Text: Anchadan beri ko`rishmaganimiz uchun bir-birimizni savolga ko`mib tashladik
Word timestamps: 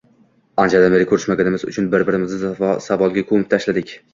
Anchadan 0.63 0.95
beri 0.95 1.07
ko`rishmaganimiz 1.11 1.67
uchun 1.73 1.91
bir-birimizni 1.93 2.55
savolga 2.89 3.29
ko`mib 3.33 3.49
tashladik 3.53 3.99